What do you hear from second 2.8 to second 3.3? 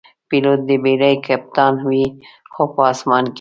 آسمان کې.